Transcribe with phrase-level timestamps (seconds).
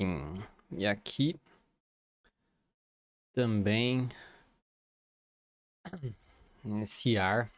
[0.00, 0.42] Sim.
[0.72, 1.38] E aqui
[3.34, 4.08] também
[6.64, 7.52] nesse ar.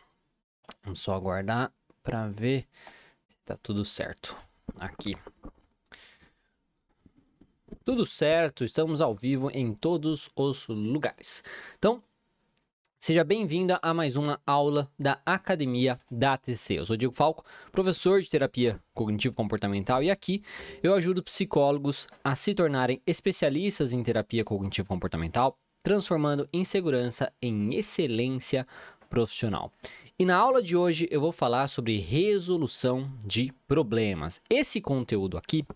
[0.82, 2.66] Vamos só aguardar para ver
[3.28, 4.36] se tá tudo certo
[4.76, 5.14] aqui.
[7.84, 11.44] Tudo certo, estamos ao vivo em todos os lugares.
[11.78, 12.02] Então,
[13.02, 16.74] Seja bem-vinda a mais uma aula da Academia da TC.
[16.74, 20.40] Eu sou Diego Falco, professor de terapia cognitivo-comportamental, e aqui
[20.84, 28.64] eu ajudo psicólogos a se tornarem especialistas em terapia cognitivo-comportamental, transformando insegurança em excelência
[29.10, 29.72] profissional.
[30.16, 34.40] E na aula de hoje eu vou falar sobre resolução de problemas.
[34.48, 35.66] Esse conteúdo aqui,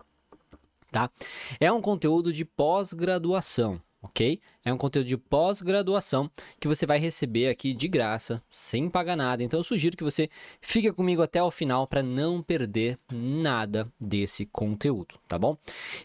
[0.93, 1.11] tá?
[1.59, 4.41] É um conteúdo de pós-graduação ok?
[4.65, 9.43] É um conteúdo de pós-graduação que você vai receber aqui de graça, sem pagar nada.
[9.43, 10.29] Então eu sugiro que você
[10.61, 15.57] fique comigo até o final para não perder nada desse conteúdo, tá bom?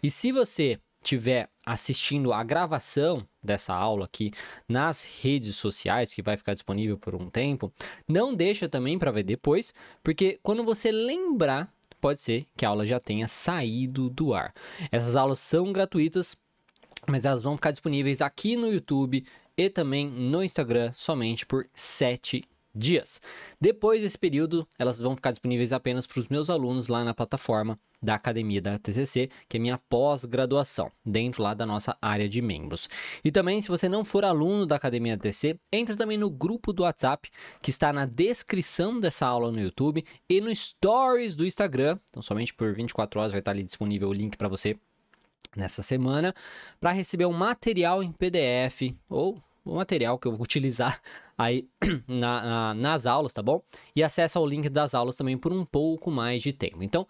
[0.03, 4.31] E se você estiver assistindo a gravação dessa aula aqui
[4.67, 7.73] nas redes sociais, que vai ficar disponível por um tempo,
[8.07, 12.85] não deixa também para ver depois, porque quando você lembrar pode ser que a aula
[12.85, 14.53] já tenha saído do ar.
[14.91, 16.35] Essas aulas são gratuitas
[17.07, 19.25] mas elas vão ficar disponíveis aqui no YouTube
[19.57, 22.43] e também no Instagram somente por 7
[22.73, 23.21] dias.
[23.59, 27.77] Depois desse período, elas vão ficar disponíveis apenas para os meus alunos lá na plataforma
[28.01, 32.89] da Academia da TCC, que é minha pós-graduação, dentro lá da nossa área de membros.
[33.23, 36.73] E também, se você não for aluno da Academia da TCC, entra também no grupo
[36.73, 37.29] do WhatsApp,
[37.61, 41.99] que está na descrição dessa aula no YouTube e no Stories do Instagram.
[42.09, 44.75] Então, somente por 24 horas vai estar ali disponível o link para você
[45.55, 46.33] nessa semana
[46.79, 50.99] para receber um material em PDF ou o material que eu vou utilizar
[51.37, 51.67] aí
[52.07, 53.61] na, na, nas aulas, tá bom?
[53.95, 56.81] E acessa o link das aulas também por um pouco mais de tempo.
[56.81, 57.07] Então,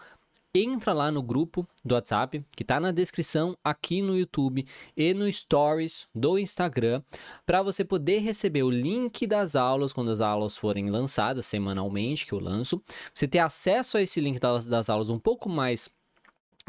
[0.54, 4.66] entra lá no grupo do WhatsApp, que está na descrição aqui no YouTube
[4.98, 7.02] e no Stories do Instagram,
[7.46, 12.34] para você poder receber o link das aulas quando as aulas forem lançadas semanalmente, que
[12.34, 12.82] eu lanço.
[13.14, 15.90] Você ter acesso a esse link das, das aulas um pouco mais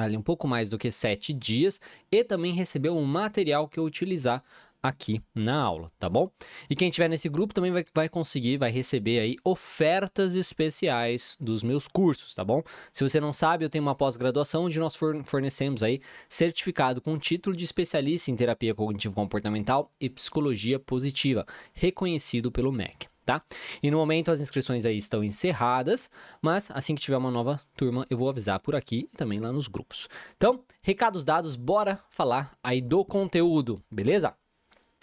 [0.05, 1.81] ali um pouco mais do que sete dias
[2.11, 4.43] e também recebeu um material que eu utilizar
[4.83, 6.29] aqui na aula, tá bom?
[6.69, 11.63] E quem estiver nesse grupo também vai, vai conseguir, vai receber aí ofertas especiais dos
[11.63, 12.63] meus cursos, tá bom?
[12.93, 17.55] Se você não sabe, eu tenho uma pós-graduação onde nós fornecemos aí certificado com título
[17.55, 23.43] de especialista em terapia cognitivo-comportamental e psicologia positiva, reconhecido pelo MEC tá?
[23.83, 26.11] E no momento as inscrições aí estão encerradas,
[26.41, 29.53] mas assim que tiver uma nova turma eu vou avisar por aqui e também lá
[29.53, 30.09] nos grupos.
[30.37, 34.35] Então, recados dados, bora falar aí do conteúdo, beleza?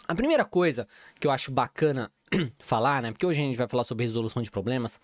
[0.08, 0.88] A primeira coisa
[1.20, 2.12] que eu acho bacana
[2.60, 3.12] falar, né?
[3.12, 5.00] Porque hoje a gente vai falar sobre resolução de problemas,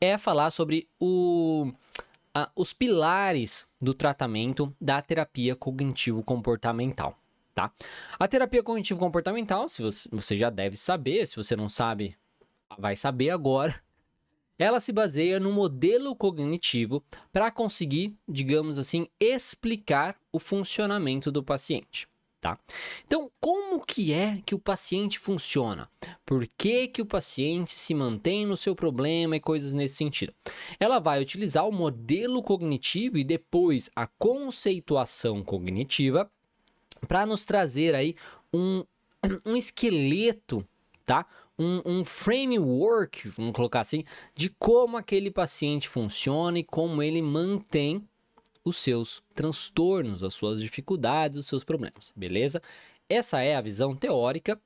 [0.00, 1.72] é falar sobre o,
[2.34, 7.18] a, os pilares do tratamento da terapia cognitivo-comportamental.
[7.54, 7.70] Tá?
[8.18, 12.16] A terapia cognitivo-comportamental, se você, você já deve saber, se você não sabe,
[12.78, 13.82] vai saber agora.
[14.58, 17.02] Ela se baseia no modelo cognitivo
[17.32, 22.08] para conseguir, digamos assim, explicar o funcionamento do paciente.
[22.44, 22.58] Tá?
[23.06, 25.88] Então, como que é que o paciente funciona?
[26.26, 30.34] Por que, que o paciente se mantém no seu problema e coisas nesse sentido?
[30.78, 36.30] Ela vai utilizar o modelo cognitivo e depois a conceituação cognitiva
[37.08, 38.14] para nos trazer aí
[38.52, 38.84] um,
[39.46, 40.68] um esqueleto,
[41.06, 41.24] tá?
[41.58, 44.04] Um, um framework, vamos colocar assim,
[44.34, 48.06] de como aquele paciente funciona e como ele mantém
[48.64, 52.62] os seus transtornos, as suas dificuldades, os seus problemas, beleza?
[53.08, 54.60] Essa é a visão teórica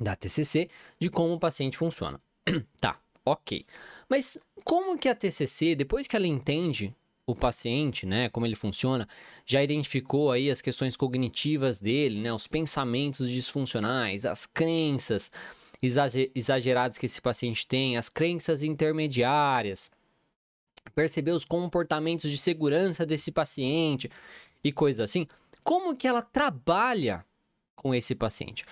[0.00, 0.68] da TCC
[1.00, 2.20] de como o paciente funciona.
[2.80, 3.64] tá, ok.
[4.08, 6.94] Mas como que a TCC, depois que ela entende
[7.26, 9.08] o paciente, né, como ele funciona,
[9.44, 15.32] já identificou aí as questões cognitivas dele, né, os pensamentos disfuncionais, as crenças,
[16.34, 19.90] exageradas que esse paciente tem, as crenças intermediárias,
[20.94, 24.10] perceber os comportamentos de segurança desse paciente
[24.62, 25.26] e coisas assim.
[25.62, 27.24] Como que ela trabalha
[27.74, 28.64] com esse paciente?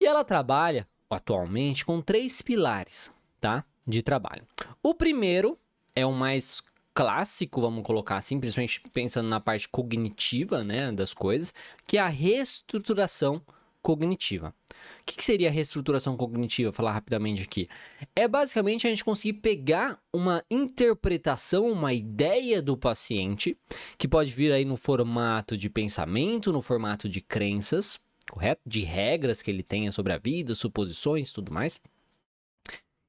[0.00, 3.64] E ela trabalha atualmente com três pilares, tá?
[3.86, 4.46] De trabalho.
[4.82, 5.58] O primeiro
[5.94, 6.62] é o mais
[6.94, 11.52] clássico, vamos colocar assim, principalmente pensando na parte cognitiva, né, das coisas,
[11.86, 13.40] que é a reestruturação
[13.82, 14.54] cognitiva.
[15.00, 16.70] O que, seria a reestruturação cognitiva?
[16.70, 17.68] Vou falar rapidamente aqui.
[18.14, 23.56] É basicamente a gente conseguir pegar uma interpretação, uma ideia do paciente,
[23.98, 27.98] que pode vir aí no formato de pensamento, no formato de crenças,
[28.30, 28.60] correto?
[28.66, 31.80] De regras que ele tenha sobre a vida, suposições, tudo mais.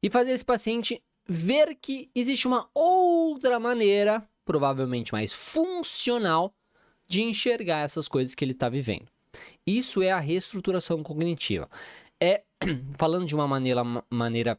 [0.01, 6.53] E fazer esse paciente ver que existe uma outra maneira, provavelmente mais funcional,
[7.07, 9.11] de enxergar essas coisas que ele está vivendo.
[9.65, 11.69] Isso é a reestruturação cognitiva.
[12.19, 12.43] É,
[12.97, 14.57] falando de uma maneira, maneira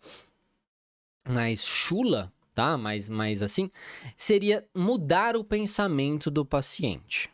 [1.29, 2.77] mais chula, tá?
[2.77, 3.71] Mais, mais assim,
[4.17, 7.31] seria mudar o pensamento do paciente.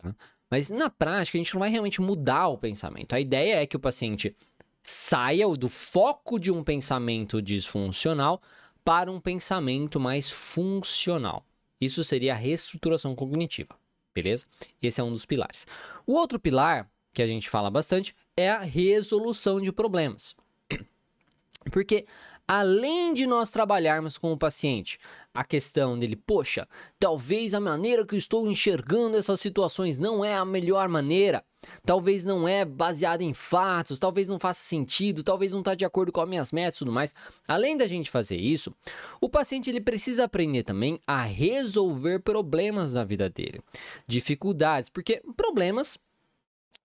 [0.00, 0.14] Tá?
[0.50, 3.14] Mas na prática, a gente não vai realmente mudar o pensamento.
[3.14, 4.34] A ideia é que o paciente
[4.82, 8.42] saia do foco de um pensamento disfuncional
[8.84, 11.44] para um pensamento mais funcional.
[11.80, 13.74] Isso seria a reestruturação cognitiva,
[14.14, 14.46] beleza?
[14.82, 15.66] Esse é um dos pilares.
[16.06, 20.34] O outro pilar que a gente fala bastante é a resolução de problemas.
[21.70, 22.06] Porque
[22.52, 24.98] além de nós trabalharmos com o paciente,
[25.32, 26.66] a questão dele, poxa,
[26.98, 31.44] talvez a maneira que eu estou enxergando essas situações não é a melhor maneira,
[31.86, 36.10] talvez não é baseada em fatos, talvez não faça sentido, talvez não está de acordo
[36.10, 37.14] com as minhas metas e tudo mais.
[37.46, 38.74] Além da gente fazer isso,
[39.20, 43.60] o paciente ele precisa aprender também a resolver problemas na vida dele,
[44.08, 45.96] dificuldades, porque problemas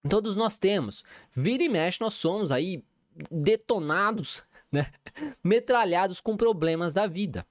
[0.08, 1.04] todos nós temos.
[1.32, 2.84] Vira e mexe, nós somos aí
[3.32, 4.44] detonados
[4.76, 4.92] né?
[5.44, 7.46] Metralhados com problemas da vida,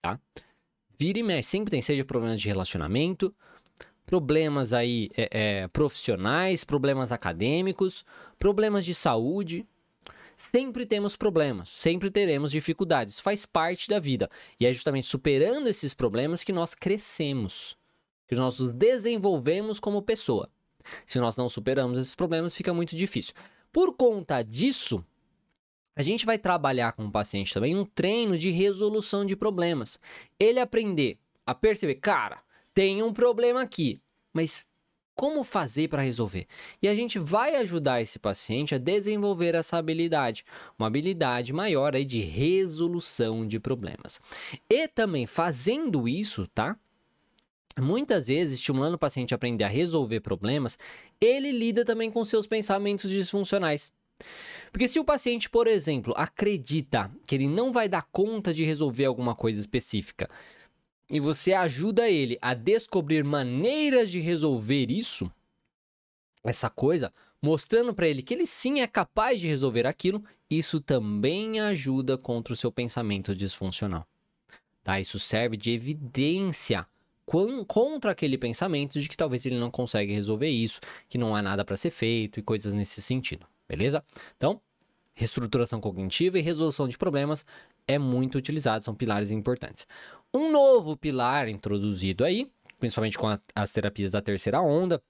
[0.00, 0.20] tá?
[0.98, 3.34] Vira e mexe, sempre tem, seja problemas de relacionamento,
[4.06, 8.04] problemas aí é, é, profissionais, problemas acadêmicos,
[8.38, 9.66] problemas de saúde.
[10.36, 14.30] Sempre temos problemas, sempre teremos dificuldades, faz parte da vida.
[14.58, 17.76] E é justamente superando esses problemas que nós crescemos,
[18.26, 20.48] que nós nos desenvolvemos como pessoa.
[21.06, 23.34] Se nós não superamos esses problemas, fica muito difícil.
[23.72, 25.04] Por conta disso,
[25.94, 29.98] a gente vai trabalhar com o paciente também um treino de resolução de problemas.
[30.38, 32.40] Ele aprender a perceber, cara,
[32.72, 34.00] tem um problema aqui,
[34.32, 34.66] mas
[35.14, 36.46] como fazer para resolver?
[36.80, 40.44] E a gente vai ajudar esse paciente a desenvolver essa habilidade,
[40.78, 44.20] uma habilidade maior aí de resolução de problemas.
[44.70, 46.76] E também fazendo isso, tá?
[47.78, 50.78] Muitas vezes, estimulando o paciente a aprender a resolver problemas,
[51.20, 53.90] ele lida também com seus pensamentos disfuncionais.
[54.72, 59.04] Porque se o paciente, por exemplo, acredita que ele não vai dar conta de resolver
[59.04, 60.30] alguma coisa específica,
[61.10, 65.30] e você ajuda ele a descobrir maneiras de resolver isso,
[66.42, 71.60] essa coisa, mostrando para ele que ele sim é capaz de resolver aquilo, isso também
[71.60, 74.06] ajuda contra o seu pensamento disfuncional.
[74.82, 74.98] Tá?
[74.98, 76.86] Isso serve de evidência
[77.66, 81.62] contra aquele pensamento de que talvez ele não consegue resolver isso, que não há nada
[81.62, 83.46] para ser feito e coisas nesse sentido.
[83.72, 84.04] Beleza?
[84.36, 84.60] Então,
[85.14, 87.42] reestruturação cognitiva e resolução de problemas
[87.88, 89.86] é muito utilizado, são pilares importantes.
[90.32, 95.02] Um novo pilar introduzido aí, principalmente com a, as terapias da terceira onda,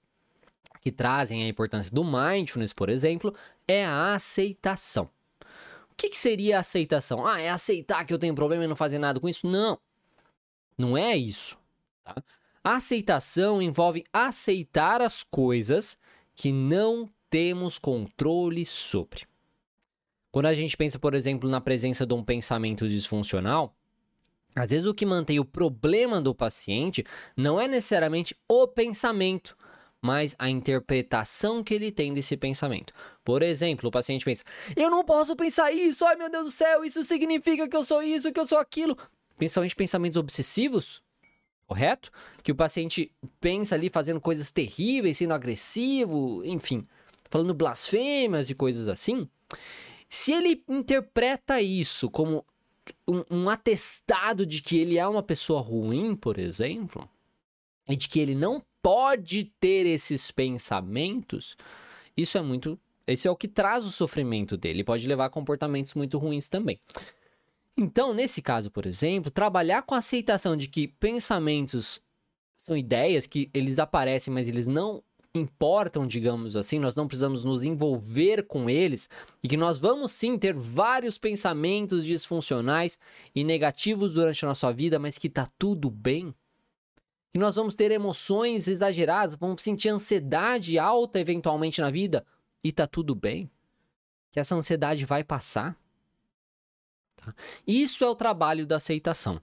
[0.79, 3.35] que trazem a importância do mindfulness, por exemplo,
[3.67, 5.09] é a aceitação.
[5.91, 7.27] O que, que seria a aceitação?
[7.27, 9.45] Ah, é aceitar que eu tenho problema e não fazer nada com isso?
[9.45, 9.77] Não,
[10.77, 11.57] não é isso.
[12.01, 12.15] Tá?
[12.63, 15.97] A aceitação envolve aceitar as coisas
[16.33, 19.25] que não temos controle sobre.
[20.31, 23.75] Quando a gente pensa, por exemplo, na presença de um pensamento disfuncional,
[24.55, 27.03] às vezes o que mantém o problema do paciente
[27.35, 29.57] não é necessariamente o pensamento,
[29.99, 32.93] mas a interpretação que ele tem desse pensamento.
[33.23, 34.43] Por exemplo, o paciente pensa:
[34.75, 38.03] eu não posso pensar isso, ai meu Deus do céu, isso significa que eu sou
[38.03, 38.95] isso, que eu sou aquilo.
[39.39, 41.01] Principalmente pensamentos obsessivos,
[41.65, 42.11] correto?
[42.43, 46.87] Que o paciente pensa ali fazendo coisas terríveis, sendo agressivo, enfim
[47.33, 49.27] falando blasfêmias e coisas assim,
[50.07, 52.45] se ele interpreta isso como
[53.09, 57.09] um, um, atestado de que ele é uma pessoa ruim, por exemplo,
[57.89, 61.57] e de que ele não pode ter esses pensamentos,
[62.15, 62.79] isso é muito.
[63.07, 64.83] Esse é o que traz o sofrimento dele.
[64.83, 66.79] Pode levar a comportamentos muito ruins também.
[67.75, 71.99] Então, nesse caso, por exemplo, trabalhar com a aceitação de que pensamentos
[72.55, 75.03] são ideias que eles aparecem, mas eles não
[75.35, 79.09] importam, digamos assim, nós não precisamos nos envolver com eles
[79.41, 82.99] e que nós vamos sim ter vários pensamentos disfuncionais
[83.33, 86.33] e negativos durante a nossa vida, mas que tá tudo bem.
[87.31, 92.23] Que nós vamos ter emoções exageradas, vamos sentir ansiedade alta eventualmente na vida
[92.63, 93.49] e tá tudo bem.
[94.31, 95.75] Que essa ansiedade vai passar.
[97.15, 97.33] Tá?
[97.65, 99.41] Isso é o trabalho da aceitação.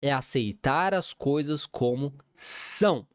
[0.00, 3.06] É aceitar as coisas como são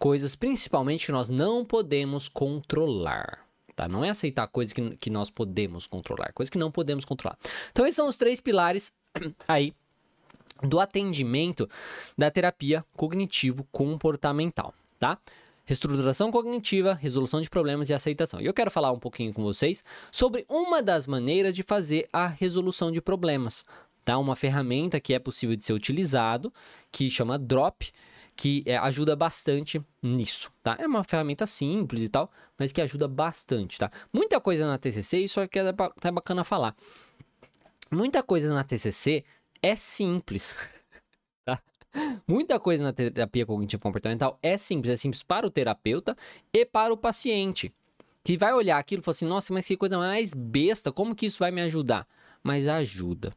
[0.00, 3.46] coisas principalmente que nós não podemos controlar.
[3.76, 3.86] Tá?
[3.86, 7.38] Não é aceitar coisas que, que nós podemos controlar, coisas que não podemos controlar.
[7.70, 8.92] Então, esses são os três pilares
[9.46, 9.74] aí
[10.62, 11.68] do atendimento
[12.16, 15.18] da terapia cognitivo-comportamental, tá?
[15.66, 18.40] Reestruturação cognitiva, resolução de problemas e aceitação.
[18.40, 22.26] E eu quero falar um pouquinho com vocês sobre uma das maneiras de fazer a
[22.26, 23.64] resolução de problemas,
[24.02, 24.18] tá?
[24.18, 26.52] Uma ferramenta que é possível de ser utilizado,
[26.90, 27.92] que chama DROP,
[28.40, 30.74] que é, ajuda bastante nisso, tá?
[30.80, 33.92] É uma ferramenta simples e tal, mas que ajuda bastante, tá?
[34.10, 36.74] Muita coisa na TCC, isso aqui é até bacana falar.
[37.92, 39.26] Muita coisa na TCC
[39.60, 40.56] é simples,
[41.44, 41.62] tá?
[42.26, 46.16] Muita coisa na terapia cognitivo comportamental é simples, é simples para o terapeuta
[46.50, 47.70] e para o paciente,
[48.24, 51.26] que vai olhar aquilo e falar assim: "Nossa, mas que coisa mais besta, como que
[51.26, 52.08] isso vai me ajudar?"
[52.42, 53.36] Mas ajuda.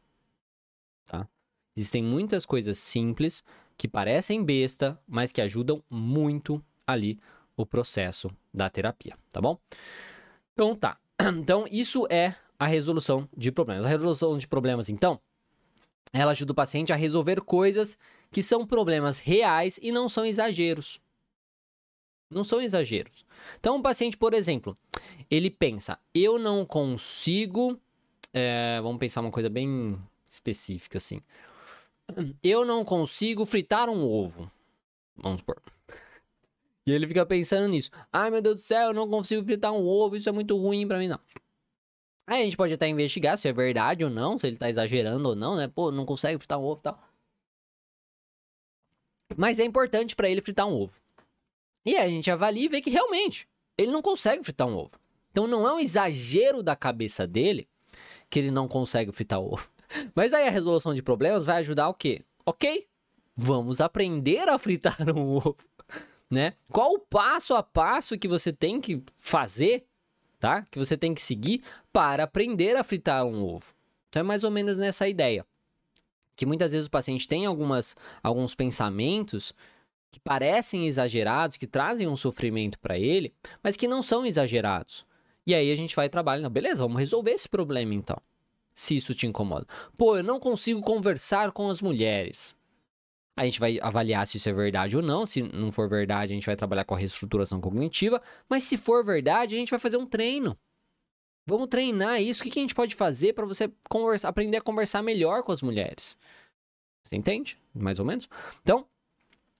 [1.04, 1.28] Tá?
[1.76, 3.44] Existem muitas coisas simples
[3.76, 7.18] que parecem besta, mas que ajudam muito ali
[7.56, 9.58] o processo da terapia, tá bom?
[10.52, 10.98] Então tá.
[11.40, 13.84] Então isso é a resolução de problemas.
[13.84, 15.20] A resolução de problemas, então,
[16.12, 17.98] ela ajuda o paciente a resolver coisas
[18.30, 21.00] que são problemas reais e não são exageros.
[22.30, 23.24] Não são exageros.
[23.58, 24.76] Então, um paciente, por exemplo,
[25.30, 27.78] ele pensa: eu não consigo.
[28.32, 31.20] É, vamos pensar uma coisa bem específica assim.
[32.42, 34.50] Eu não consigo fritar um ovo.
[35.16, 35.60] Vamos supor.
[36.86, 37.90] E ele fica pensando nisso.
[38.12, 40.86] Ai meu Deus do céu, eu não consigo fritar um ovo, isso é muito ruim
[40.86, 41.18] para mim, não.
[42.26, 45.30] Aí a gente pode até investigar se é verdade ou não, se ele tá exagerando
[45.30, 45.68] ou não, né?
[45.68, 47.02] Pô, não consegue fritar um ovo e tal.
[49.36, 51.00] Mas é importante para ele fritar um ovo.
[51.84, 54.98] E aí a gente avalia e vê que realmente ele não consegue fritar um ovo.
[55.30, 57.68] Então não é um exagero da cabeça dele
[58.30, 59.73] que ele não consegue fritar o ovo.
[60.14, 62.22] Mas aí a resolução de problemas vai ajudar o quê?
[62.44, 62.86] Ok,
[63.36, 65.56] vamos aprender a fritar um ovo,
[66.30, 66.54] né?
[66.70, 69.86] Qual o passo a passo que você tem que fazer,
[70.38, 70.62] tá?
[70.70, 73.74] Que você tem que seguir para aprender a fritar um ovo.
[74.08, 75.46] Então é mais ou menos nessa ideia.
[76.36, 79.54] Que muitas vezes o paciente tem algumas, alguns pensamentos
[80.10, 83.32] que parecem exagerados, que trazem um sofrimento para ele,
[83.62, 85.04] mas que não são exagerados.
[85.46, 88.16] E aí a gente vai trabalhar, beleza, vamos resolver esse problema então
[88.74, 89.66] se isso te incomoda.
[89.96, 92.54] Pô, eu não consigo conversar com as mulheres.
[93.36, 95.24] A gente vai avaliar se isso é verdade ou não.
[95.24, 98.20] Se não for verdade, a gente vai trabalhar com a reestruturação cognitiva.
[98.48, 100.56] Mas se for verdade, a gente vai fazer um treino.
[101.46, 102.42] Vamos treinar isso.
[102.42, 105.62] O que, a gente pode fazer para você conversa, aprender a conversar melhor com as
[105.62, 106.16] mulheres?
[107.04, 107.58] Você entende?
[107.74, 108.28] Mais ou menos?
[108.62, 108.86] Então,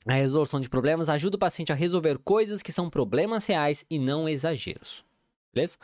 [0.07, 3.99] a resolução de problemas ajuda o paciente a resolver coisas que são problemas reais e
[3.99, 5.05] não exageros.
[5.53, 5.77] Beleza?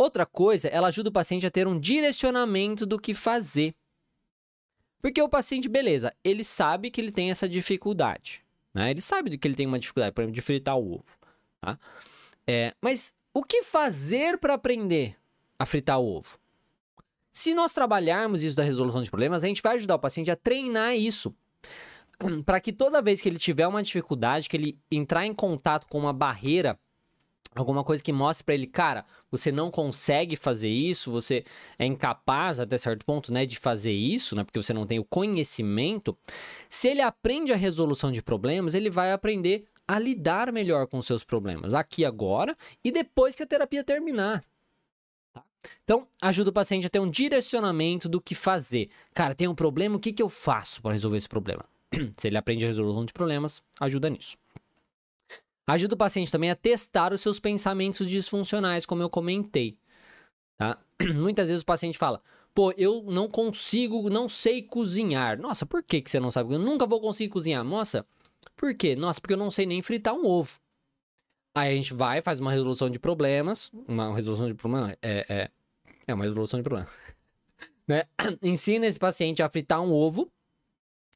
[0.00, 3.74] Outra coisa, ela ajuda o paciente a ter um direcionamento do que fazer.
[5.02, 8.42] Porque o paciente, beleza, ele sabe que ele tem essa dificuldade.
[8.72, 8.92] Né?
[8.92, 11.18] Ele sabe que ele tem uma dificuldade, por exemplo, de fritar o ovo.
[11.60, 11.78] Tá?
[12.46, 15.18] É, mas o que fazer para aprender
[15.58, 16.38] a fritar o ovo?
[17.30, 20.36] Se nós trabalharmos isso da resolução de problemas, a gente vai ajudar o paciente a
[20.36, 21.34] treinar isso.
[22.46, 25.98] Para que toda vez que ele tiver uma dificuldade, que ele entrar em contato com
[25.98, 26.80] uma barreira
[27.54, 31.44] alguma coisa que mostre para ele, cara, você não consegue fazer isso, você
[31.78, 35.04] é incapaz até certo ponto, né, de fazer isso, né, porque você não tem o
[35.04, 36.16] conhecimento.
[36.68, 41.24] Se ele aprende a resolução de problemas, ele vai aprender a lidar melhor com seus
[41.24, 44.44] problemas aqui agora e depois que a terapia terminar.
[45.32, 45.42] Tá?
[45.84, 48.88] Então, ajuda o paciente a ter um direcionamento do que fazer.
[49.12, 51.64] Cara, tem um problema, o que, que eu faço para resolver esse problema?
[52.16, 54.36] Se ele aprende a resolução de problemas, ajuda nisso.
[55.70, 59.78] Ajuda o paciente também a testar os seus pensamentos disfuncionais, como eu comentei.
[60.58, 60.76] Tá?
[61.14, 62.20] Muitas vezes o paciente fala:
[62.52, 65.40] pô, eu não consigo, não sei cozinhar.
[65.40, 66.54] Nossa, por que, que você não sabe?
[66.54, 67.62] Eu nunca vou conseguir cozinhar.
[67.62, 68.04] Nossa,
[68.56, 68.96] por quê?
[68.96, 70.58] Nossa, porque eu não sei nem fritar um ovo.
[71.56, 73.70] Aí a gente vai, faz uma resolução de problemas.
[73.86, 75.50] Uma resolução de problemas é, é,
[76.04, 76.90] é uma resolução de problemas.
[77.86, 78.06] né?
[78.42, 80.32] Ensina esse paciente a fritar um ovo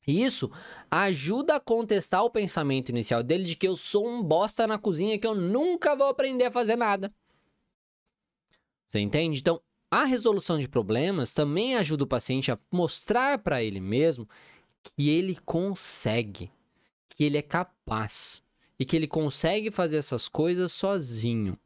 [0.07, 0.51] isso
[0.91, 5.19] ajuda a contestar o pensamento inicial dele de que eu sou um bosta na cozinha
[5.19, 7.13] que eu nunca vou aprender a fazer nada.
[8.87, 9.41] Você entende?
[9.41, 14.29] Então, a resolução de problemas também ajuda o paciente a mostrar para ele mesmo
[14.83, 16.51] que ele consegue,
[17.09, 18.43] que ele é capaz
[18.79, 21.59] e que ele consegue fazer essas coisas sozinho.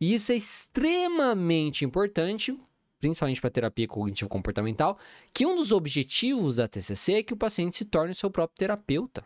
[0.00, 2.58] E isso é extremamente importante
[3.04, 4.98] principalmente para terapia cognitivo comportamental,
[5.34, 8.56] que um dos objetivos da TCC é que o paciente se torne o seu próprio
[8.56, 9.22] terapeuta.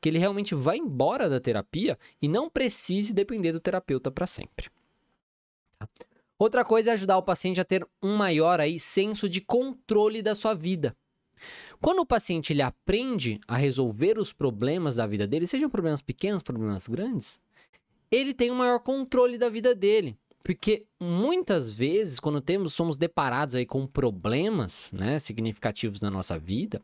[0.00, 4.68] Que ele realmente vá embora da terapia e não precise depender do terapeuta para sempre.
[5.78, 5.88] Tá?
[6.36, 10.34] Outra coisa é ajudar o paciente a ter um maior aí senso de controle da
[10.34, 10.96] sua vida.
[11.80, 16.42] Quando o paciente ele aprende a resolver os problemas da vida dele, sejam problemas pequenos,
[16.42, 17.38] problemas grandes,
[18.10, 20.18] ele tem um maior controle da vida dele.
[20.44, 26.82] Porque muitas vezes, quando temos, somos deparados aí com problemas né, significativos na nossa vida,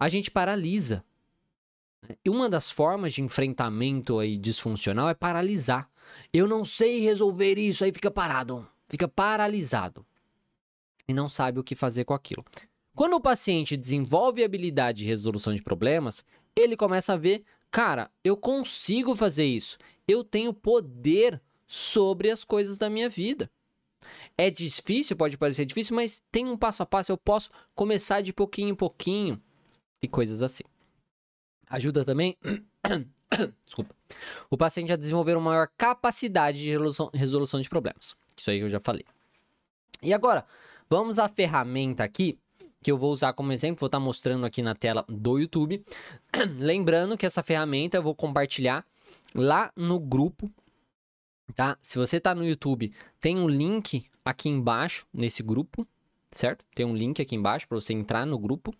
[0.00, 1.04] a gente paralisa.
[2.24, 5.88] E uma das formas de enfrentamento aí disfuncional é paralisar.
[6.32, 10.04] Eu não sei resolver isso, aí fica parado, fica paralisado
[11.06, 12.44] e não sabe o que fazer com aquilo.
[12.94, 16.24] Quando o paciente desenvolve habilidade de resolução de problemas,
[16.56, 17.44] ele começa a ver
[17.74, 19.76] cara, eu consigo fazer isso.
[20.06, 21.42] Eu tenho poder
[21.74, 23.50] sobre as coisas da minha vida.
[24.38, 28.32] É difícil, pode parecer difícil, mas tem um passo a passo, eu posso começar de
[28.32, 29.42] pouquinho em pouquinho
[30.00, 30.62] e coisas assim.
[31.68, 32.36] Ajuda também
[33.66, 33.92] Desculpa.
[34.48, 36.70] O paciente a desenvolver uma maior capacidade de
[37.12, 38.14] resolução, de problemas.
[38.38, 39.04] Isso aí eu já falei.
[40.00, 40.46] E agora,
[40.88, 42.38] vamos à ferramenta aqui
[42.84, 45.84] que eu vou usar como exemplo, vou estar mostrando aqui na tela do YouTube.
[46.56, 48.86] Lembrando que essa ferramenta eu vou compartilhar
[49.34, 50.48] lá no grupo,
[51.54, 51.76] tá?
[51.80, 55.86] Se você está no YouTube, tem um link aqui embaixo nesse grupo,
[56.30, 56.64] certo?
[56.74, 58.74] Tem um link aqui embaixo para você entrar no grupo.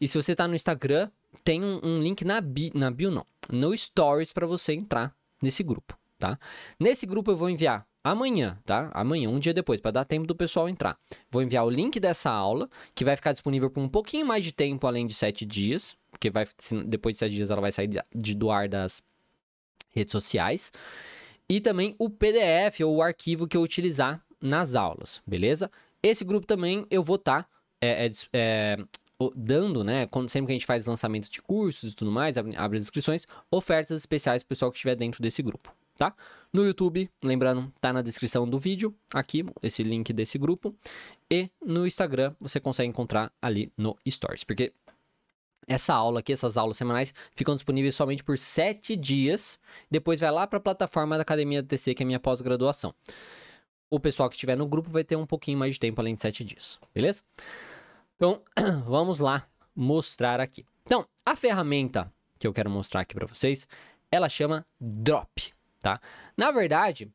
[0.00, 1.10] E se você está no Instagram,
[1.44, 5.62] tem um, um link na bio, na bio não, no Stories para você entrar nesse
[5.62, 6.38] grupo, tá?
[6.78, 8.90] Nesse grupo eu vou enviar amanhã, tá?
[8.94, 10.98] Amanhã, um dia depois, para dar tempo do pessoal entrar.
[11.30, 14.52] Vou enviar o link dessa aula, que vai ficar disponível por um pouquinho mais de
[14.52, 16.46] tempo, além de sete dias, porque vai,
[16.86, 19.02] depois de sete dias ela vai sair de, do ar das
[19.90, 20.72] redes sociais.
[21.52, 25.70] E também o PDF ou o arquivo que eu utilizar nas aulas, beleza?
[26.02, 28.76] Esse grupo também eu vou estar tá, é, é, é,
[29.36, 32.78] dando, né, quando, sempre que a gente faz lançamento de cursos e tudo mais, abre,
[32.78, 36.14] as inscrições, ofertas especiais para o pessoal que estiver dentro desse grupo, tá?
[36.50, 40.74] No YouTube, lembrando, tá na descrição do vídeo, aqui, esse link desse grupo,
[41.30, 44.72] e no Instagram você consegue encontrar ali no Stories, porque
[45.66, 49.58] essa aula aqui, essas aulas semanais, ficam disponíveis somente por 7 dias,
[49.90, 52.94] depois vai lá para a plataforma da Academia TC, que é a minha pós-graduação.
[53.90, 56.20] O pessoal que estiver no grupo vai ter um pouquinho mais de tempo além de
[56.20, 57.22] 7 dias, beleza?
[58.16, 58.42] Então,
[58.86, 60.64] vamos lá mostrar aqui.
[60.84, 63.68] Então, a ferramenta que eu quero mostrar aqui para vocês,
[64.10, 66.00] ela chama Drop, tá?
[66.36, 67.08] Na verdade,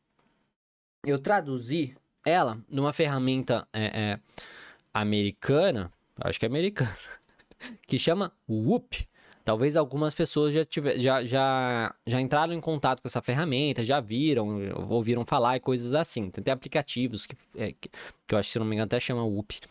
[1.05, 1.93] eu traduzi
[2.25, 4.19] ela numa ferramenta é, é,
[4.93, 6.95] americana, acho que é americana,
[7.87, 9.07] que chama Whoop.
[9.43, 14.01] Talvez algumas pessoas já, tiver, já, já, já entraram em contato com essa ferramenta, já
[14.01, 14.59] viram,
[14.89, 16.29] ouviram falar e coisas assim.
[16.29, 17.89] Tem aplicativos que, é, que,
[18.27, 19.61] que, eu acho se não me engano, até chama WOOP,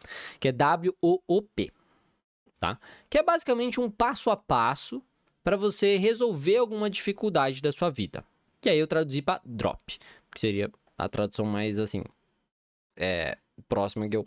[0.40, 1.70] que é W-O-O-P,
[2.58, 2.80] tá?
[3.10, 5.02] Que é basicamente um passo a passo
[5.44, 8.24] para você resolver alguma dificuldade da sua vida.
[8.62, 9.98] Que aí eu traduzi para drop,
[10.34, 12.02] que seria a tradução mais, assim,
[12.96, 13.36] é,
[13.68, 14.26] próxima que eu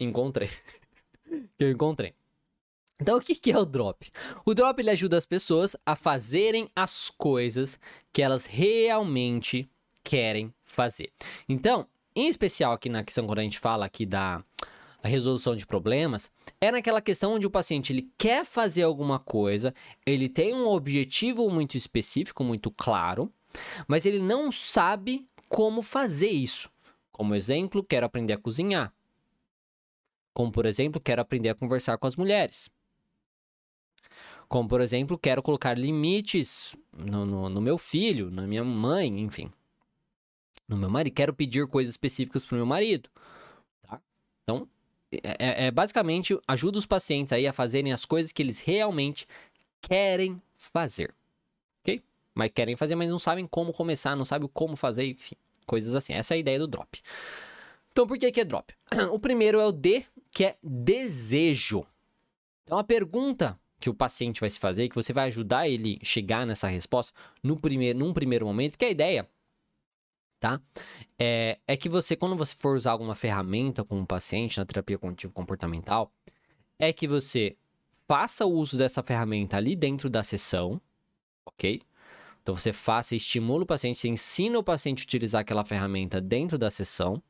[0.00, 0.48] encontrei.
[1.56, 2.12] que eu encontrei.
[3.00, 4.10] Então, o que é o drop?
[4.44, 7.78] O drop ele ajuda as pessoas a fazerem as coisas
[8.12, 9.68] que elas realmente
[10.02, 11.10] querem fazer.
[11.48, 14.44] Então, em especial aqui na questão quando a gente fala aqui da
[15.02, 16.30] resolução de problemas,
[16.60, 19.74] é naquela questão onde o paciente ele quer fazer alguma coisa,
[20.06, 23.30] ele tem um objetivo muito específico, muito claro,
[23.86, 26.70] mas ele não sabe como fazer isso.
[27.12, 28.92] Como exemplo, quero aprender a cozinhar.
[30.32, 32.68] Como, por exemplo, quero aprender a conversar com as mulheres.
[34.48, 39.50] Como, por exemplo, quero colocar limites no, no, no meu filho, na minha mãe, enfim.
[40.68, 41.14] No meu marido.
[41.14, 43.08] Quero pedir coisas específicas para o meu marido.
[43.82, 44.00] Tá?
[44.42, 44.68] Então,
[45.12, 49.26] é, é, é basicamente ajuda os pacientes aí a fazerem as coisas que eles realmente
[49.80, 51.14] querem fazer.
[51.82, 52.02] Ok?
[52.34, 55.36] Mas querem fazer, mas não sabem como começar, não sabem como fazer, enfim.
[55.66, 56.12] Coisas assim.
[56.12, 57.00] Essa é a ideia do drop.
[57.90, 58.74] Então, por que, que é drop?
[59.12, 61.86] O primeiro é o D, que é desejo.
[62.64, 66.46] Então, a pergunta que o paciente vai se fazer, que você vai ajudar ele chegar
[66.46, 69.28] nessa resposta no primeiro, num primeiro momento, porque a ideia,
[70.40, 70.60] tá?
[71.18, 74.98] É, é que você, quando você for usar alguma ferramenta com um paciente na terapia
[74.98, 76.12] cognitivo comportamental,
[76.78, 77.56] é que você
[78.06, 80.80] faça o uso dessa ferramenta ali dentro da sessão,
[81.46, 81.82] ok?
[82.42, 86.58] Então você faça, estimula o paciente, você ensina o paciente a utilizar aquela ferramenta dentro
[86.58, 87.22] da sessão.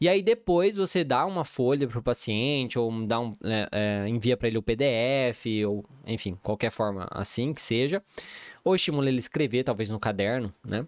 [0.00, 4.08] E aí depois você dá uma folha para o paciente, ou dá um, é, é,
[4.08, 8.02] envia para ele o PDF, ou enfim, qualquer forma assim que seja.
[8.62, 10.86] Ou estimula ele a escrever, talvez no caderno, né?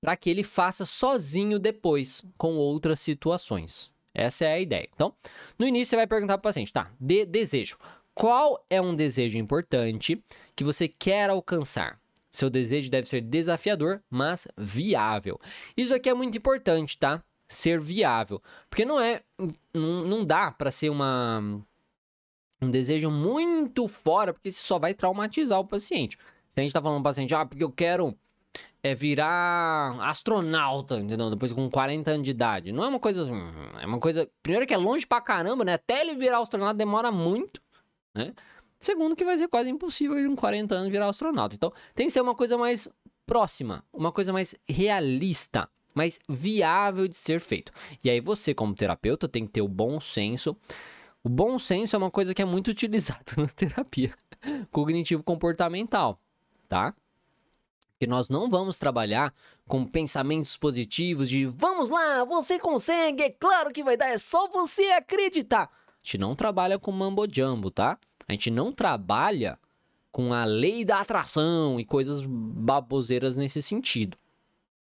[0.00, 3.90] Para que ele faça sozinho depois, com outras situações.
[4.14, 4.88] Essa é a ideia.
[4.94, 5.12] Então,
[5.58, 7.76] no início você vai perguntar para o paciente, tá, de desejo.
[8.14, 10.22] Qual é um desejo importante
[10.54, 12.00] que você quer alcançar?
[12.30, 15.38] Seu desejo deve ser desafiador, mas viável.
[15.76, 17.22] Isso aqui é muito importante, tá?
[17.48, 18.42] Ser viável.
[18.68, 19.22] Porque não é.
[19.72, 21.62] Não, não dá para ser uma.
[22.60, 26.18] Um desejo muito fora, porque isso só vai traumatizar o paciente.
[26.48, 28.16] Se a gente tá falando pro paciente, ah, porque eu quero
[28.82, 31.28] é virar astronauta, entendeu?
[31.28, 32.72] Depois com 40 anos de idade.
[32.72, 33.28] Não é uma coisa.
[33.80, 34.30] É uma coisa.
[34.42, 35.74] Primeiro que é longe pra caramba, né?
[35.74, 37.60] Até ele virar astronauta demora muito,
[38.14, 38.32] né?
[38.78, 41.54] Segundo que vai ser quase impossível ele com 40 anos virar astronauta.
[41.54, 42.88] Então tem que ser uma coisa mais
[43.26, 47.72] próxima, uma coisa mais realista mas viável de ser feito.
[48.04, 50.54] E aí você, como terapeuta, tem que ter o bom senso,
[51.24, 54.14] O bom senso é uma coisa que é muito utilizada na terapia
[54.70, 56.20] cognitivo-comportamental,
[56.68, 56.94] tá?
[57.98, 59.34] Que nós não vamos trabalhar
[59.66, 64.46] com pensamentos positivos de vamos lá, você consegue, é claro que vai dar, é só
[64.48, 65.64] você acreditar.
[65.64, 67.98] A gente não trabalha com mambo jumbo, tá?
[68.28, 69.58] A gente não trabalha
[70.12, 74.16] com a lei da atração e coisas baboseiras nesse sentido.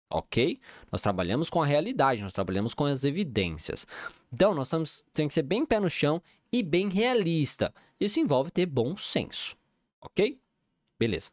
[0.10, 0.60] Ok?
[0.92, 3.86] Nós trabalhamos com a realidade, nós trabalhamos com as evidências.
[4.34, 7.74] Então, nós temos, tem que ser bem pé no chão e bem realista.
[8.00, 9.56] Isso envolve ter bom senso.
[10.02, 10.40] Ok?
[10.98, 11.30] Beleza.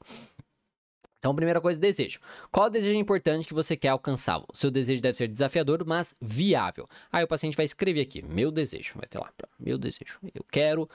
[1.18, 2.20] Então, primeira coisa, desejo.
[2.52, 4.38] Qual desejo importante que você quer alcançar?
[4.38, 6.88] O seu desejo deve ser desafiador, mas viável.
[7.10, 8.92] Aí o paciente vai escrever aqui, meu desejo.
[8.94, 10.20] Vai ter lá, meu desejo.
[10.34, 10.88] Eu quero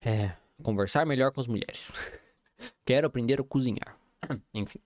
[0.00, 1.90] é, conversar melhor com as mulheres.
[2.86, 3.98] quero aprender a cozinhar.
[4.54, 4.78] Enfim.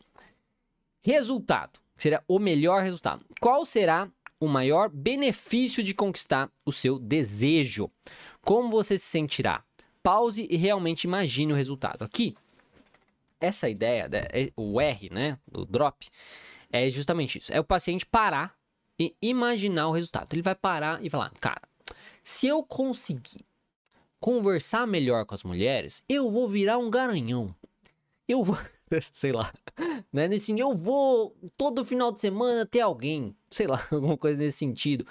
[1.02, 1.78] Resultado.
[1.98, 3.24] Seria o melhor resultado.
[3.40, 4.08] Qual será
[4.40, 7.90] o maior benefício de conquistar o seu desejo?
[8.42, 9.64] Como você se sentirá?
[10.02, 12.04] Pause e realmente imagine o resultado.
[12.04, 12.36] Aqui,
[13.40, 16.08] essa ideia, é, o R, né, o drop,
[16.70, 17.52] é justamente isso.
[17.52, 18.54] É o paciente parar
[18.98, 20.32] e imaginar o resultado.
[20.32, 21.62] Ele vai parar e falar, cara,
[22.22, 23.44] se eu conseguir
[24.20, 27.54] conversar melhor com as mulheres, eu vou virar um garanhão.
[28.26, 28.58] Eu vou,
[29.12, 29.52] sei lá,
[30.12, 30.26] né?
[30.26, 35.06] Assim, eu vou todo final de semana ter alguém, sei lá, alguma coisa nesse sentido.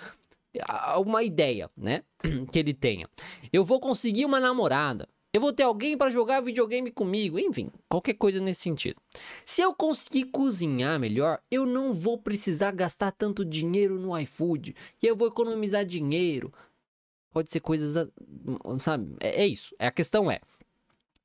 [1.06, 2.04] Uma ideia, né?
[2.52, 3.08] Que ele tenha.
[3.54, 5.08] Eu vou conseguir uma namorada.
[5.34, 9.00] Eu vou ter alguém para jogar videogame comigo, enfim, qualquer coisa nesse sentido.
[9.46, 15.06] Se eu conseguir cozinhar melhor, eu não vou precisar gastar tanto dinheiro no iFood e
[15.06, 16.52] eu vou economizar dinheiro.
[17.32, 18.10] Pode ser coisas,
[18.80, 19.16] sabe?
[19.20, 19.76] É, é isso.
[19.78, 20.40] A questão é,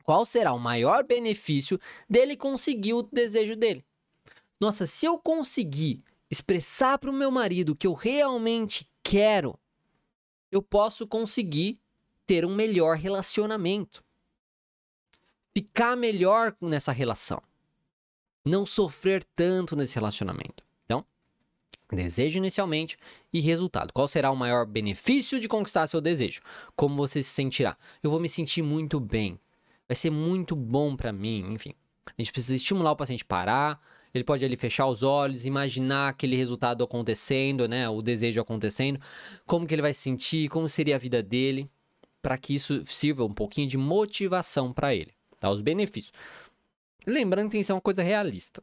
[0.02, 3.84] qual será o maior benefício dele conseguir o desejo dele?
[4.60, 9.58] Nossa, se eu conseguir expressar para o meu marido que eu realmente quero,
[10.50, 11.80] eu posso conseguir
[12.26, 14.04] ter um melhor relacionamento.
[15.54, 17.42] Ficar melhor nessa relação.
[18.44, 20.64] Não sofrer tanto nesse relacionamento.
[20.84, 21.04] Então,
[21.92, 22.96] desejo inicialmente
[23.32, 23.92] e resultado.
[23.92, 26.40] Qual será o maior benefício de conquistar seu desejo?
[26.74, 27.76] Como você se sentirá?
[28.02, 29.38] Eu vou me sentir muito bem.
[29.88, 31.52] Vai ser muito bom para mim.
[31.52, 31.74] Enfim,
[32.06, 33.80] a gente precisa estimular o paciente a parar.
[34.14, 37.88] Ele pode ali fechar os olhos, imaginar aquele resultado acontecendo, né?
[37.88, 39.00] O desejo acontecendo.
[39.46, 40.48] Como que ele vai se sentir?
[40.48, 41.70] Como seria a vida dele?
[42.22, 45.50] para que isso sirva um pouquinho de motivação para ele, tá?
[45.50, 46.12] Os benefícios.
[47.04, 48.62] Lembrando que tem que ser uma coisa realista.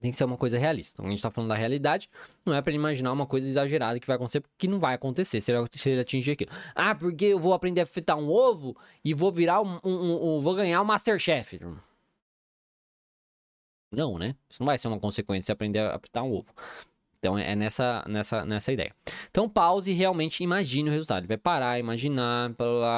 [0.00, 0.94] Tem que ser uma coisa realista.
[0.94, 2.08] Então, a gente está falando da realidade,
[2.46, 5.50] não é para imaginar uma coisa exagerada que vai acontecer, porque não vai acontecer se
[5.50, 6.52] ele, atingir aquilo.
[6.74, 10.36] Ah, porque eu vou aprender a fritar um ovo e vou virar um, um, um,
[10.36, 11.58] um vou ganhar o um Masterchef.
[13.90, 14.36] Não, né?
[14.48, 16.54] Isso não vai ser uma consequência de aprender a fritar um ovo.
[17.18, 18.94] Então é nessa, nessa, nessa ideia.
[19.30, 21.20] Então pause e realmente imagine o resultado.
[21.20, 22.54] Ele vai parar, imaginar,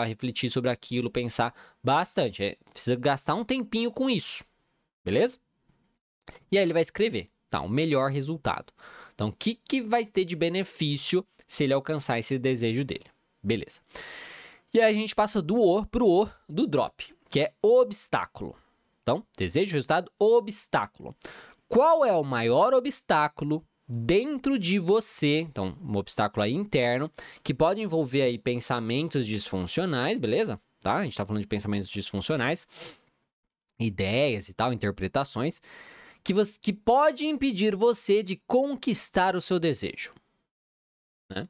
[0.07, 2.45] refletir sobre aquilo, pensar bastante.
[2.45, 4.45] É, precisa gastar um tempinho com isso.
[5.03, 5.39] Beleza?
[6.51, 7.61] E aí ele vai escrever, tá?
[7.61, 8.73] O melhor resultado.
[9.15, 13.07] Então, o que, que vai ter de benefício se ele alcançar esse desejo dele?
[13.43, 13.81] Beleza.
[14.73, 18.57] E aí a gente passa do O pro O do drop, que é obstáculo.
[19.03, 21.15] Então, desejo, resultado, obstáculo.
[21.69, 27.11] Qual é o maior obstáculo dentro de você, então um obstáculo aí interno,
[27.43, 30.61] que pode envolver aí pensamentos disfuncionais, beleza?
[30.81, 30.97] Tá?
[30.97, 32.69] A gente tá falando de pensamentos disfuncionais,
[33.79, 35.61] ideias e tal, interpretações,
[36.23, 40.15] que, você, que pode impedir você de conquistar o seu desejo.
[41.31, 41.49] Né?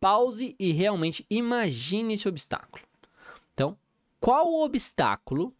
[0.00, 2.84] Pause e realmente imagine esse obstáculo.
[3.54, 3.76] Então,
[4.20, 5.54] qual obstáculo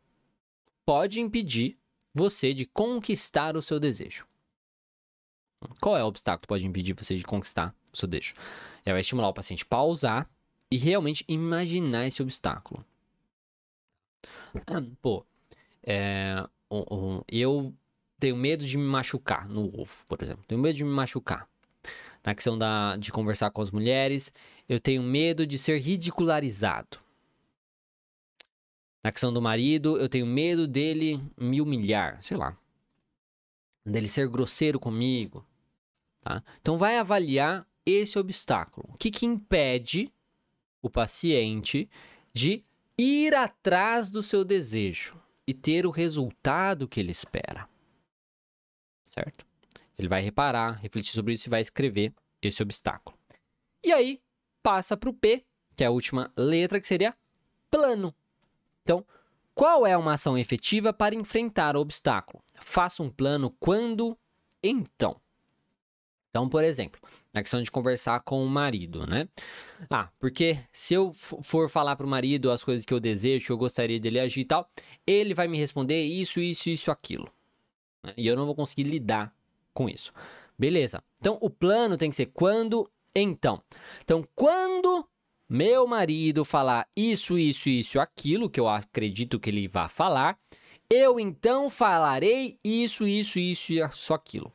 [0.85, 1.77] pode impedir
[2.15, 4.27] você de conquistar o seu desejo?
[5.81, 8.35] Qual é o obstáculo que pode impedir você de conquistar o seu desejo?
[8.85, 10.31] Ela vai estimular o paciente a pausar
[10.71, 12.85] e realmente imaginar esse obstáculo.
[15.03, 15.27] Pô,
[15.83, 17.75] é, um, um, eu
[18.19, 20.45] tenho medo de me machucar no ovo, por exemplo.
[20.47, 21.49] Tenho medo de me machucar.
[22.25, 24.33] Na questão da, de conversar com as mulheres,
[24.69, 26.99] eu tenho medo de ser ridicularizado.
[29.03, 32.57] Na questão do marido, eu tenho medo dele me humilhar, sei lá.
[33.87, 35.47] Dele ser grosseiro comigo.
[36.23, 36.43] Tá?
[36.61, 38.89] Então, vai avaliar esse obstáculo.
[38.93, 40.13] O que, que impede
[40.83, 41.89] o paciente
[42.35, 42.63] de
[42.99, 47.69] ir atrás do seu desejo e ter o resultado que ele espera?
[49.09, 49.45] Certo?
[49.99, 53.19] Ele vai reparar, refletir sobre isso e vai escrever esse obstáculo.
[53.83, 54.21] E aí,
[54.63, 55.45] passa para o P,
[55.75, 57.17] que é a última letra, que seria
[57.71, 58.15] plano.
[58.83, 59.05] Então,
[59.55, 62.45] qual é uma ação efetiva para enfrentar o obstáculo?
[62.61, 64.17] Faça um plano quando,
[64.63, 65.21] então.
[66.31, 67.01] Então, por exemplo,
[67.33, 69.29] na questão de conversar com o marido, né?
[69.91, 73.59] Ah, porque se eu for falar pro marido as coisas que eu desejo, que eu
[73.59, 74.71] gostaria dele agir e tal,
[75.07, 77.33] ele vai me responder isso, isso, isso, aquilo.
[78.03, 78.13] Né?
[78.17, 79.33] E eu não vou conseguir lidar
[79.75, 80.13] com isso.
[80.59, 81.03] Beleza.
[81.21, 83.63] Então, o plano tem que ser quando, então.
[84.03, 85.07] Então, quando
[85.49, 90.39] meu marido falar isso, isso, isso, aquilo, que eu acredito que ele vai falar,
[90.91, 94.53] eu então falarei isso, isso, isso e só aquilo.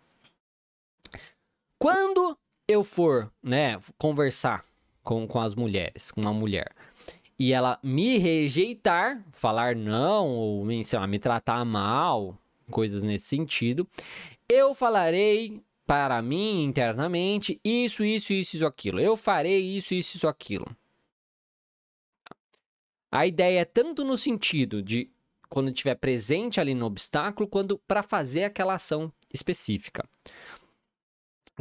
[1.80, 4.66] Quando eu for, né, conversar
[5.04, 6.72] com, com as mulheres, com uma mulher,
[7.38, 12.38] e ela me rejeitar, falar não, ou sei lá, me tratar mal,
[12.70, 13.88] coisas nesse sentido,
[14.50, 19.00] eu falarei para mim internamente isso, isso, isso, isso, aquilo.
[19.00, 20.66] Eu farei isso, isso, isso, aquilo.
[23.12, 25.10] A ideia é tanto no sentido de
[25.50, 30.04] quando estiver presente ali no obstáculo, quanto para fazer aquela ação específica.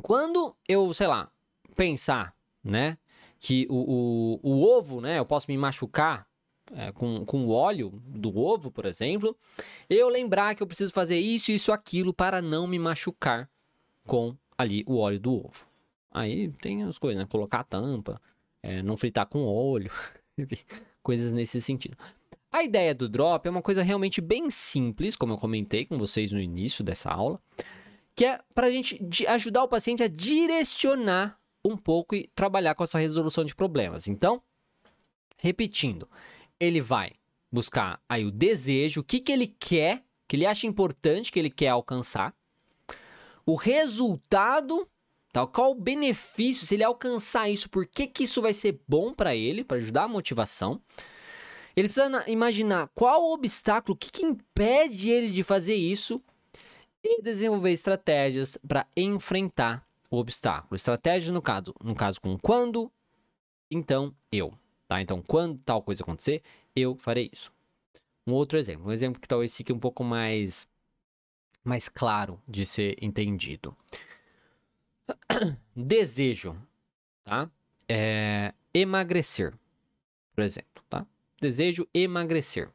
[0.00, 1.30] Quando eu, sei lá,
[1.76, 2.34] pensar,
[2.64, 2.96] né,
[3.38, 6.26] que o, o, o ovo, né, eu posso me machucar
[6.72, 9.36] é, com, com o óleo do ovo, por exemplo,
[9.88, 13.48] eu lembrar que eu preciso fazer isso, isso, aquilo para não me machucar
[14.06, 15.66] com ali o óleo do ovo.
[16.10, 17.28] Aí tem as coisas, né?
[17.28, 18.20] Colocar a tampa,
[18.62, 19.90] é, não fritar com óleo,
[21.02, 21.96] coisas nesse sentido.
[22.50, 26.32] A ideia do drop é uma coisa realmente bem simples, como eu comentei com vocês
[26.32, 27.40] no início dessa aula
[28.14, 32.82] que é para a gente ajudar o paciente a direcionar um pouco e trabalhar com
[32.82, 34.08] a sua resolução de problemas.
[34.08, 34.42] Então,
[35.38, 36.08] repetindo,
[36.62, 37.10] ele vai
[37.50, 41.50] buscar aí o desejo, o que, que ele quer, que ele acha importante que ele
[41.50, 42.32] quer alcançar,
[43.44, 44.88] o resultado,
[45.32, 49.12] tal, qual o benefício, se ele alcançar isso, por que, que isso vai ser bom
[49.12, 50.80] para ele, para ajudar a motivação.
[51.74, 56.22] Ele precisa imaginar qual o obstáculo, o que, que impede ele de fazer isso
[57.02, 60.76] e desenvolver estratégias para enfrentar o obstáculo.
[60.76, 62.92] Estratégia no caso, no caso com quando,
[63.68, 64.56] então eu,
[64.92, 65.00] tá?
[65.00, 66.42] Então quando tal coisa acontecer,
[66.76, 67.50] eu farei isso.
[68.26, 70.68] Um outro exemplo, um exemplo que talvez fique um pouco mais
[71.64, 73.74] mais claro de ser entendido.
[75.74, 76.56] Desejo,
[77.24, 77.50] tá?
[77.88, 79.54] É, emagrecer,
[80.34, 81.06] por exemplo, tá?
[81.40, 82.70] Desejo emagrecer.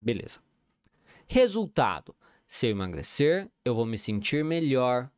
[0.00, 0.40] Beleza.
[1.26, 2.14] Resultado:
[2.46, 5.10] se eu emagrecer, eu vou me sentir melhor.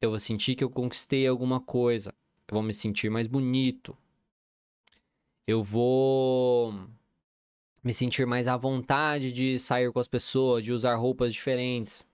[0.00, 2.14] Eu vou sentir que eu conquistei alguma coisa.
[2.48, 3.96] Eu vou me sentir mais bonito.
[5.46, 6.72] Eu vou
[7.82, 12.04] me sentir mais à vontade de sair com as pessoas, de usar roupas diferentes.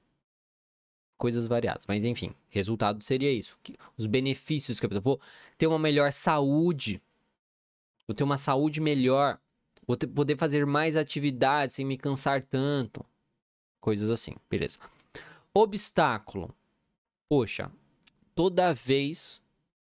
[1.17, 1.85] Coisas variadas.
[1.87, 3.57] Mas enfim, resultado seria isso.
[3.97, 5.21] Os benefícios que eu vou
[5.57, 7.01] ter uma melhor saúde.
[8.07, 9.39] Vou ter uma saúde melhor.
[9.87, 13.05] Vou ter, poder fazer mais atividades sem me cansar tanto.
[13.81, 14.79] Coisas assim, beleza.
[15.55, 16.55] Obstáculo.
[17.29, 17.71] Poxa,
[18.35, 19.41] toda vez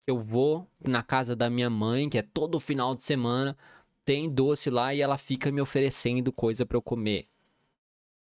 [0.09, 3.57] eu vou na casa da minha mãe, que é todo final de semana,
[4.05, 7.27] tem doce lá e ela fica me oferecendo coisa para eu comer.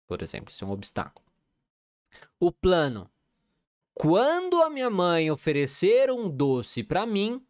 [0.07, 1.25] Por exemplo, isso é um obstáculo.
[2.39, 3.09] O plano.
[3.93, 7.43] Quando a minha mãe oferecer um doce para mim,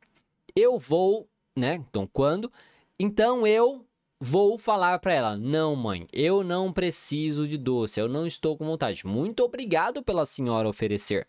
[0.56, 1.76] eu vou, né?
[1.76, 2.52] Então, quando?
[2.98, 3.86] Então eu
[4.22, 8.66] Vou falar para ela: "Não, mãe, eu não preciso de doce, eu não estou com
[8.66, 9.08] vontade.
[9.08, 11.26] Muito obrigado pela senhora oferecer,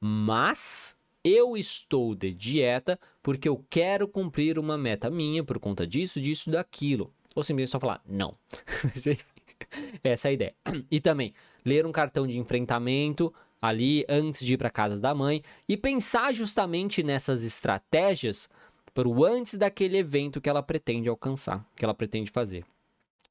[0.00, 6.20] mas eu estou de dieta porque eu quero cumprir uma meta minha por conta disso,
[6.20, 8.36] disso, daquilo." Ou simplesmente só falar: "Não."
[10.02, 10.54] Essa é a ideia.
[10.90, 15.42] E também ler um cartão de enfrentamento ali antes de ir para casa da mãe
[15.68, 18.48] e pensar justamente nessas estratégias
[18.94, 22.64] para o antes daquele evento que ela pretende alcançar, que ela pretende fazer.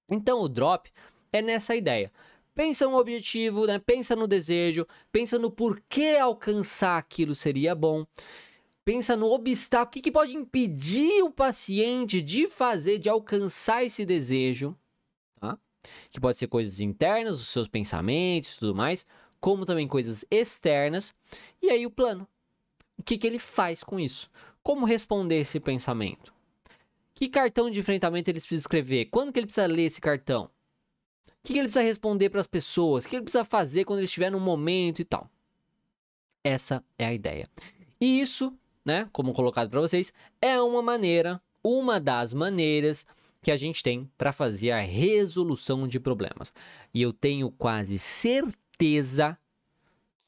[0.09, 0.89] Então o drop
[1.31, 2.11] é nessa ideia.
[2.57, 3.77] Pensa no objetivo, né?
[3.77, 8.03] pensa no desejo, pensa no porquê alcançar aquilo seria bom.
[8.83, 14.75] Pensa no obstáculo, o que, pode impedir o paciente de fazer, de alcançar esse desejo,
[15.39, 15.55] tá?
[16.09, 19.05] Que pode ser coisas internas, os seus pensamentos e tudo mais,
[19.39, 21.13] como também coisas externas.
[21.61, 22.27] E aí o plano.
[22.97, 24.31] O que, que ele faz com isso?
[24.63, 26.33] Como responder esse pensamento?
[27.13, 29.05] Que cartão de enfrentamento ele precisa escrever?
[29.11, 30.49] Quando que ele precisa ler esse cartão?
[31.27, 33.05] O que, ele precisa responder para as pessoas?
[33.05, 35.29] O que ele precisa fazer quando ele estiver no momento e tal?
[36.43, 37.49] Essa é a ideia.
[37.99, 38.53] E isso,
[38.85, 43.05] né, como colocado para vocês, é uma maneira, uma das maneiras
[43.41, 46.53] que a gente tem para fazer a resolução de problemas.
[46.93, 49.37] E eu tenho quase certeza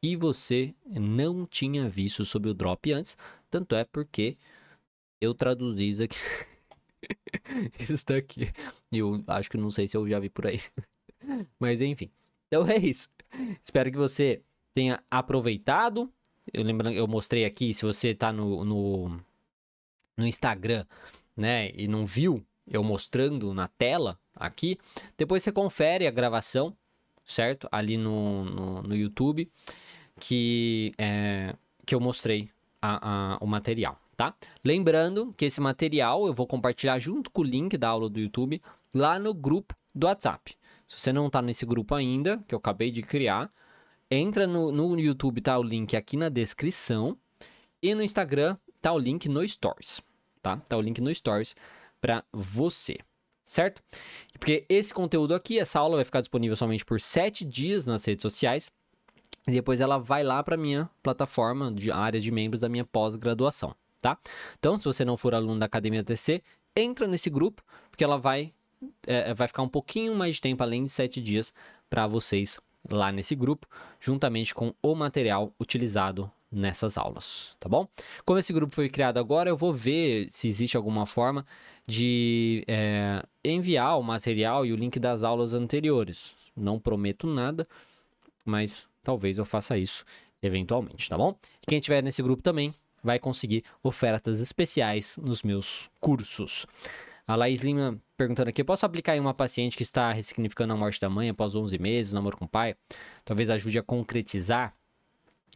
[0.01, 3.17] que você não tinha visto sobre o drop antes,
[3.49, 4.37] tanto é porque
[5.19, 6.17] eu traduzi isso aqui.
[7.79, 8.51] isso daqui.
[8.91, 10.61] E eu acho que não sei se eu já vi por aí.
[11.59, 12.09] Mas enfim.
[12.47, 13.09] Então é isso.
[13.63, 14.41] Espero que você
[14.73, 16.11] tenha aproveitado
[16.51, 19.21] Eu lembro, eu mostrei aqui, se você tá no, no,
[20.17, 20.85] no Instagram,
[21.35, 24.77] né, e não viu eu mostrando na tela aqui,
[25.17, 26.75] depois você confere a gravação,
[27.25, 27.67] certo?
[27.71, 29.51] Ali no, no, no YouTube,
[30.19, 32.49] que, é, que eu mostrei
[32.81, 34.35] a, a, o material, tá?
[34.65, 38.61] Lembrando que esse material eu vou compartilhar junto com o link da aula do YouTube
[38.93, 40.57] lá no grupo do WhatsApp.
[40.85, 43.49] Se você não está nesse grupo ainda, que eu acabei de criar,
[44.11, 47.17] entra no, no YouTube, tá o link aqui na descrição.
[47.81, 50.01] E no Instagram tá o link no Stories,
[50.41, 50.57] tá?
[50.67, 51.55] Tá o link no Stories
[52.01, 52.97] para você,
[53.41, 53.81] certo?
[54.37, 58.23] Porque esse conteúdo aqui, essa aula vai ficar disponível somente por 7 dias nas redes
[58.23, 58.69] sociais.
[59.47, 63.73] E depois ela vai lá para minha plataforma de área de membros da minha pós-graduação,
[64.01, 64.17] tá?
[64.57, 66.41] Então, se você não for aluno da Academia TC,
[66.75, 68.53] entra nesse grupo, porque ela vai
[69.05, 71.53] é, vai ficar um pouquinho mais de tempo, além de sete dias,
[71.89, 72.59] para vocês
[72.89, 73.67] lá nesse grupo,
[73.99, 77.87] juntamente com o material utilizado nessas aulas, tá bom?
[78.25, 81.45] Como esse grupo foi criado agora, eu vou ver se existe alguma forma
[81.87, 86.33] de é, enviar o material e o link das aulas anteriores.
[86.55, 87.67] Não prometo nada,
[88.43, 90.03] mas talvez eu faça isso
[90.41, 91.35] eventualmente, tá bom?
[91.67, 96.65] Quem estiver nesse grupo também vai conseguir ofertas especiais nos meus cursos.
[97.27, 100.99] A Laís Lima perguntando aqui: posso aplicar em uma paciente que está ressignificando a morte
[100.99, 102.75] da mãe após 11 meses, namoro com o pai?
[103.23, 104.73] Talvez ajude a concretizar.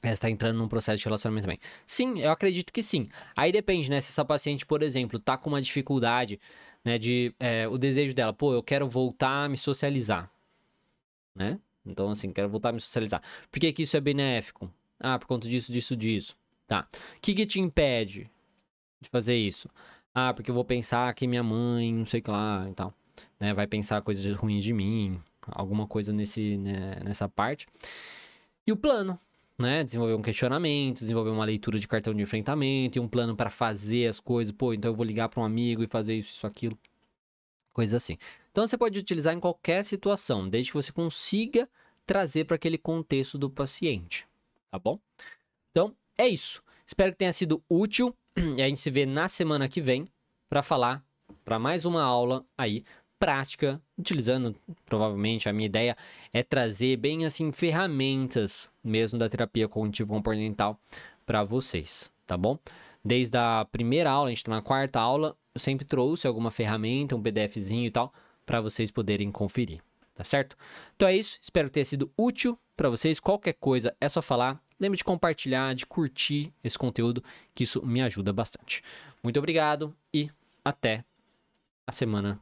[0.03, 1.60] Ela está entrando num processo de relacionamento também.
[1.88, 3.10] Sim, eu acredito que sim.
[3.36, 4.01] Aí depende, né?
[4.01, 6.39] Se essa paciente, por exemplo, tá com uma dificuldade,
[6.86, 6.99] né?
[6.99, 10.29] De é, o desejo dela, pô, eu quero voltar a me socializar,
[11.34, 11.58] né?
[11.86, 13.21] Então, assim, quero voltar a me socializar.
[13.51, 14.71] Por que, que isso é benéfico?
[14.99, 16.36] Ah, por conta disso, disso, disso.
[16.67, 16.88] Tá.
[17.17, 18.30] O que, que te impede
[19.02, 19.69] de fazer isso?
[20.13, 22.93] Ah, porque eu vou pensar que minha mãe, não sei o que lá e tal.
[23.39, 23.54] Né?
[23.54, 27.67] Vai pensar coisas ruins de mim, alguma coisa nesse, né, nessa parte.
[28.65, 29.19] E o plano,
[29.60, 29.84] né?
[29.84, 34.08] Desenvolver um questionamento, desenvolver uma leitura de cartão de enfrentamento e um plano para fazer
[34.08, 34.54] as coisas.
[34.54, 36.78] Pô, então eu vou ligar para um amigo e fazer isso, isso, aquilo.
[37.73, 38.17] Coisas assim.
[38.52, 41.67] Então você pode utilizar em qualquer situação, desde que você consiga
[42.06, 44.28] trazer para aquele contexto do paciente,
[44.69, 44.99] tá bom?
[45.71, 46.62] Então, é isso.
[46.86, 48.15] Espero que tenha sido útil.
[48.58, 50.08] E a gente se vê na semana que vem
[50.49, 51.04] para falar
[51.45, 52.84] para mais uma aula aí
[53.19, 55.95] prática, utilizando provavelmente a minha ideia
[56.34, 60.80] é trazer bem assim ferramentas mesmo da terapia cognitivo comportamental
[61.26, 62.58] para vocês, tá bom?
[63.04, 67.15] Desde a primeira aula, a gente tá na quarta aula, eu sempre trouxe alguma ferramenta,
[67.15, 68.13] um PDFzinho e tal,
[68.45, 69.82] para vocês poderem conferir,
[70.15, 70.58] tá certo?
[70.95, 73.19] Então é isso, espero ter sido útil para vocês.
[73.19, 74.62] Qualquer coisa é só falar.
[74.79, 78.83] Lembre de compartilhar, de curtir esse conteúdo, que isso me ajuda bastante.
[79.23, 80.29] Muito obrigado e
[80.63, 81.03] até
[81.86, 82.41] a semana